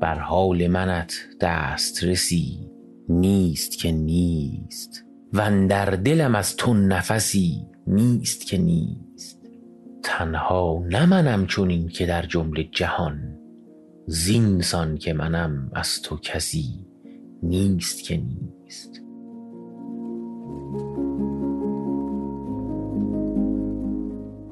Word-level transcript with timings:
بر 0.00 0.18
حال 0.18 0.66
منت 0.66 1.14
دسترسی 1.40 2.70
نیست 3.08 3.78
که 3.78 3.92
نیست 3.92 5.04
و 5.32 5.66
در 5.68 5.84
دلم 5.84 6.34
از 6.34 6.56
تو 6.56 6.74
نفسی 6.74 7.66
نیست 7.86 8.46
که 8.46 8.58
نیست 8.58 9.40
تنها 10.02 10.84
نه 10.88 11.06
منم 11.06 11.46
چنین 11.46 11.88
که 11.88 12.06
در 12.06 12.22
جمله 12.22 12.64
جهان 12.64 13.38
زینسان 14.06 14.98
که 14.98 15.12
منم 15.12 15.70
از 15.74 16.02
تو 16.02 16.16
کسی 16.16 16.86
نیست 17.42 18.04
که 18.04 18.16
نیست 18.16 19.02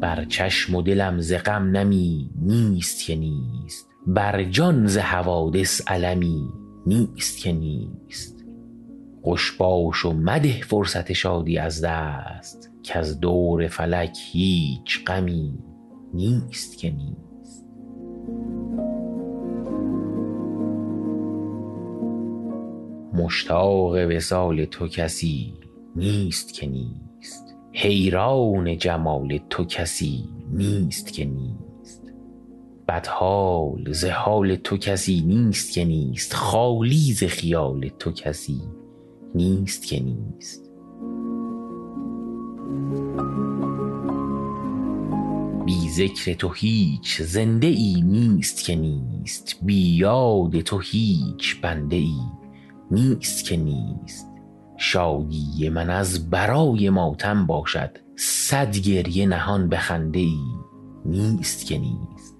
بر 0.00 0.24
چشم 0.24 0.74
و 0.74 0.82
دلم 0.82 1.20
ز 1.20 1.32
غم 1.32 1.76
نمی 1.76 2.30
نیست 2.42 3.04
که 3.04 3.16
نیست 3.16 3.93
بر 4.06 4.44
جان 4.44 4.86
ز 4.86 4.98
حوادث 4.98 5.82
المی 5.86 6.48
نیست 6.86 7.38
که 7.38 7.52
نیست. 7.52 8.44
خوش 9.22 9.52
باش 9.52 10.04
و 10.04 10.12
مده 10.12 10.60
فرصت 10.62 11.12
شادی 11.12 11.58
از 11.58 11.84
دست 11.84 12.70
کز 12.82 13.20
دور 13.20 13.68
فلک 13.68 14.16
هیچ 14.32 15.04
غمی 15.04 15.58
نیست 16.14 16.78
که 16.78 16.90
نیست. 16.90 17.66
مشتاق 23.14 23.94
وصال 23.94 24.64
تو 24.64 24.88
کسی 24.88 25.54
نیست 25.96 26.54
که 26.54 26.66
نیست. 26.66 27.54
حیران 27.72 28.78
جمال 28.78 29.38
تو 29.50 29.64
کسی 29.64 30.28
نیست 30.50 31.12
که 31.12 31.24
نیست. 31.24 31.73
بدحال 32.88 33.92
ز 33.92 34.04
حال 34.04 34.56
تو 34.56 34.76
کسی 34.76 35.20
نیست 35.26 35.72
که 35.72 35.84
نیست. 35.84 36.34
خالی 36.34 37.12
ز 37.12 37.24
خیال 37.24 37.88
تو 37.98 38.12
کسی 38.12 38.62
نیست 39.34 39.86
که 39.86 40.00
نیست. 40.00 40.70
بی 45.64 45.88
ذکر 45.90 46.34
تو 46.34 46.48
هیچ 46.48 47.22
زنده 47.22 47.66
ای 47.66 48.02
نیست 48.02 48.64
که 48.64 48.76
نیست. 48.76 49.56
بی 49.62 49.96
یاد 49.96 50.60
تو 50.60 50.78
هیچ 50.78 51.60
بنده 51.60 51.96
ای 51.96 52.20
نیست 52.90 53.44
که 53.44 53.56
نیست. 53.56 54.26
شادی 54.76 55.68
من 55.68 55.90
از 55.90 56.30
برای 56.30 56.90
ماتم 56.90 57.46
باشد. 57.46 57.98
صد 58.16 58.76
گریه 58.76 59.26
نهان 59.26 59.68
به 59.68 59.78
ای 60.14 60.38
نیست 61.04 61.66
که 61.66 61.78
نیست. 61.78 62.33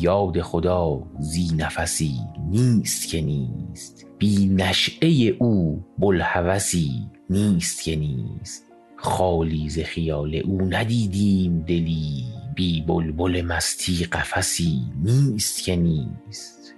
یاد 0.00 0.40
خدا 0.40 1.02
زی 1.18 1.50
نفسی 1.56 2.20
نیست 2.50 3.08
که 3.08 3.20
نیست. 3.20 4.06
بی 4.18 4.46
نشأه 4.46 5.36
او 5.38 5.84
بوالهوسی 5.98 6.90
نیست 7.30 7.82
که 7.82 7.96
نیست. 7.96 8.64
خالی 8.96 9.68
ز 9.68 9.78
خیال 9.78 10.34
او 10.34 10.62
ندیدیم 10.62 11.60
دلی. 11.60 12.24
بی 12.54 12.80
بلبل 12.80 13.42
مستی 13.42 14.04
قفسی 14.04 14.80
نیست 15.02 15.64
که 15.64 15.76
نیست. 15.76 16.74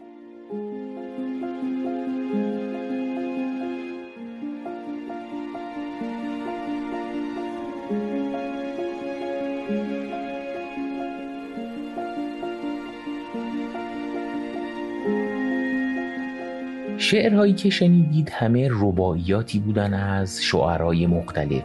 شعرهایی 17.12 17.52
که 17.52 17.70
شنیدید 17.70 18.30
همه 18.30 18.68
رباعیاتی 18.70 19.58
بودن 19.58 19.94
از 19.94 20.42
شعرای 20.42 21.06
مختلف. 21.06 21.62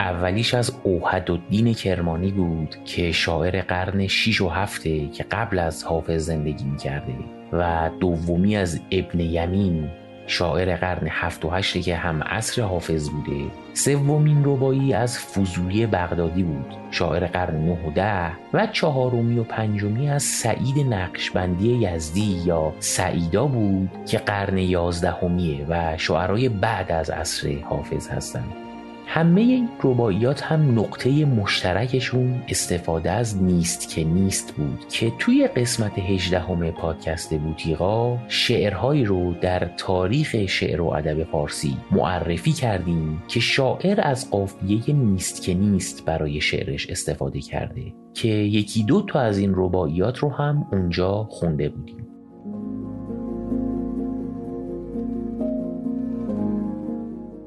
اولیش 0.00 0.54
از 0.54 0.72
اوحدالدین 0.82 1.74
کرمانی 1.74 2.30
بود 2.30 2.76
که 2.84 3.12
شاعر 3.12 3.62
قرن 3.62 4.06
6 4.06 4.40
و 4.40 4.48
هفته 4.48 5.08
که 5.08 5.24
قبل 5.30 5.58
از 5.58 5.84
حافظ 5.84 6.26
زندگی 6.26 6.64
می‌کرده 6.64 7.14
و 7.52 7.90
دومی 8.00 8.56
از 8.56 8.80
ابن 8.90 9.20
یمین 9.20 9.88
شاعر 10.28 10.76
قرن 10.76 11.08
هفت 11.10 11.44
و 11.44 11.50
هشته 11.50 11.80
که 11.80 11.96
هم 11.96 12.22
عصر 12.22 12.62
حافظ 12.62 13.08
بوده 13.08 13.44
سومین 13.74 14.44
ربایی 14.44 14.94
از 14.94 15.18
فضولی 15.18 15.86
بغدادی 15.86 16.42
بود. 16.42 16.74
شاعر 16.90 17.26
قرن 17.26 17.64
نه 17.64 17.86
و 17.86 17.90
ده 17.90 18.32
و 18.52 18.66
چهارمی 18.66 19.38
و 19.38 19.44
پنجمی 19.44 20.10
از 20.10 20.22
سعید 20.22 20.78
نقشبندی 20.94 21.68
یزدی 21.68 22.42
یا 22.44 22.72
سعیدا 22.80 23.46
بود 23.46 23.90
که 24.06 24.18
قرن 24.18 24.58
یازدهمیه 24.58 25.66
و 25.68 25.96
شعرای 25.96 26.48
بعد 26.48 26.92
از 26.92 27.10
عصر 27.10 27.48
حافظ 27.64 28.08
هستند. 28.08 28.67
همه 29.10 29.40
این 29.40 29.68
رباعیات 29.84 30.42
هم 30.42 30.78
نقطه 30.78 31.24
مشترکشون 31.24 32.42
استفاده 32.48 33.10
از 33.10 33.42
نیست 33.42 33.88
که 33.88 34.04
نیست 34.04 34.52
بود 34.52 34.88
که 34.88 35.12
توی 35.18 35.46
قسمت 35.46 35.98
هجدهم 35.98 36.70
پادکست 36.70 37.34
بوتیقا 37.34 38.18
شعرهایی 38.28 39.04
رو 39.04 39.34
در 39.40 39.70
تاریخ 39.76 40.46
شعر 40.46 40.80
و 40.80 40.86
ادب 40.86 41.24
فارسی 41.24 41.76
معرفی 41.90 42.52
کردیم 42.52 43.22
که 43.28 43.40
شاعر 43.40 44.00
از 44.02 44.30
قافیه 44.30 44.94
نیست 44.94 45.42
که 45.42 45.54
نیست 45.54 46.04
برای 46.04 46.40
شعرش 46.40 46.90
استفاده 46.90 47.40
کرده 47.40 47.94
که 48.14 48.28
یکی 48.28 48.84
دو 48.84 49.02
تا 49.02 49.20
از 49.20 49.38
این 49.38 49.52
رباعیات 49.54 50.18
رو 50.18 50.30
هم 50.30 50.66
اونجا 50.72 51.28
خونده 51.30 51.68
بودیم. 51.68 52.07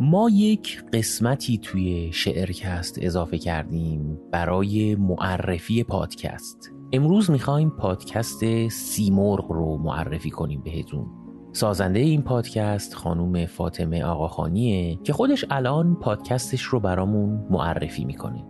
ما 0.03 0.29
یک 0.29 0.84
قسمتی 0.94 1.57
توی 1.57 2.12
شعرکست 2.13 2.97
اضافه 3.01 3.38
کردیم 3.38 4.19
برای 4.31 4.95
معرفی 4.95 5.84
پادکست. 5.84 6.72
امروز 6.94 7.31
می‌خوایم 7.31 7.69
پادکست 7.69 8.67
سیمرغ 8.67 9.51
رو 9.51 9.78
معرفی 9.78 10.29
کنیم 10.29 10.61
بهتون. 10.61 11.07
سازنده 11.53 12.00
این 12.00 12.22
پادکست 12.22 12.94
خانوم 12.94 13.45
فاطمه 13.45 14.03
آقاخانیه 14.03 15.00
که 15.03 15.13
خودش 15.13 15.45
الان 15.50 15.95
پادکستش 15.95 16.61
رو 16.61 16.79
برامون 16.79 17.47
معرفی 17.50 18.06
می‌کنه. 18.06 18.45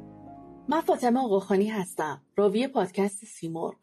من 0.69 0.81
فاطمه 0.81 1.19
آقاخانی 1.19 1.67
هستم 1.67 2.21
راوی 2.35 2.67
پادکست 2.67 3.25
سیمرغ. 3.25 3.75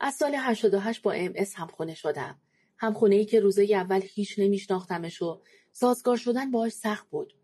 از 0.00 0.14
سال 0.14 0.34
88 0.38 1.02
با 1.02 1.12
ام 1.12 1.32
اس 1.34 1.54
همخونه 1.56 1.94
شدم. 1.94 2.38
همخونه 2.78 3.14
ای 3.14 3.24
که 3.24 3.40
روزه 3.40 3.68
اول 3.74 4.00
هیچ 4.14 4.38
نمیشناختمش 4.38 5.22
و 5.22 5.40
سازگار 5.76 6.16
شدن 6.16 6.50
باهاش 6.50 6.72
سخت 6.72 7.10
بود. 7.10 7.34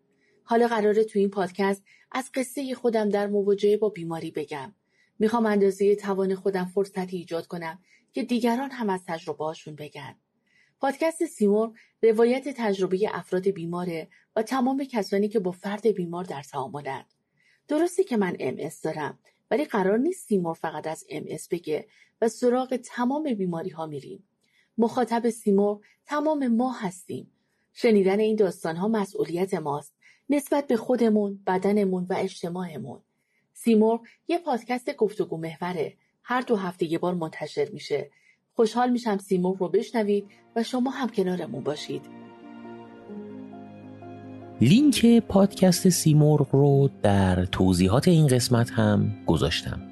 حالا 0.45 0.67
قراره 0.67 1.05
تو 1.05 1.19
این 1.19 1.31
پادکست 1.31 1.83
از 2.13 2.31
قصه 2.35 2.75
خودم 2.75 3.09
در 3.09 3.27
مواجهه 3.27 3.77
با 3.77 3.89
بیماری 3.89 4.31
بگم. 4.31 4.75
می‌خوام 5.19 5.47
اندازه 5.47 5.97
توان 5.97 6.35
خودم 6.35 6.65
فرصتی 6.65 7.17
ایجاد 7.17 7.47
کنم 7.47 7.79
که 8.13 8.23
دیگران 8.23 8.71
هم 8.71 8.91
از 8.91 9.01
تجربهاشون 9.07 9.75
بگن. 9.75 10.15
پادکست 10.81 11.25
سیمور 11.27 11.79
روایت 12.03 12.49
تجربه 12.49 12.99
افراد 13.13 13.49
بیماره 13.49 14.09
و 14.37 14.43
تمام 14.43 14.85
کسانی 14.85 15.29
که 15.29 15.39
با 15.39 15.51
فرد 15.51 15.87
بیمار 15.87 16.25
در 16.25 16.43
تعاملند. 16.43 17.15
درسته 17.69 18.05
که 18.05 18.17
من 18.17 18.37
ام 18.41 18.71
دارم 18.83 19.19
ولی 19.51 19.65
قرار 19.65 19.99
نیست 19.99 20.29
سیمور 20.29 20.55
فقط 20.55 20.87
از 20.87 21.05
ام 21.09 21.25
بگه 21.51 21.89
و 22.21 22.29
سراغ 22.29 22.77
تمام 22.77 23.35
بیماری 23.35 23.71
ها 23.71 23.87
میریم. 23.87 24.29
مخاطب 24.79 25.31
سیمور 25.31 25.87
تمام 26.07 26.47
ما 26.47 26.73
هستیم 26.73 27.33
شنیدن 27.73 28.21
این 28.21 28.37
داستان 28.37 28.77
ها 28.77 28.89
مسئولیت 28.89 29.55
ماست 29.55 29.95
نسبت 30.29 30.67
به 30.67 30.77
خودمون، 30.77 31.41
بدنمون 31.47 32.07
و 32.11 32.15
اجتماعمون. 32.19 33.01
سیمور 33.55 34.01
یه 34.29 34.39
پادکست 34.39 34.97
گفتگو 34.97 35.37
محوره. 35.37 35.95
هر 36.23 36.41
دو 36.41 36.57
هفته 36.57 36.93
یه 36.93 36.99
بار 36.99 37.15
منتشر 37.15 37.69
میشه. 37.73 38.11
خوشحال 38.55 38.91
میشم 38.91 39.19
سیمور 39.19 39.59
رو 39.59 39.69
بشنوید 39.69 40.27
و 40.57 40.63
شما 40.63 40.91
هم 40.91 41.09
کنارمون 41.09 41.65
باشید. 41.65 42.03
لینک 44.61 45.07
پادکست 45.29 45.89
سیمرغ 45.89 46.49
رو 46.53 46.91
در 47.03 47.45
توضیحات 47.45 48.09
این 48.09 48.27
قسمت 48.27 48.71
هم 48.71 49.25
گذاشتم. 49.27 49.83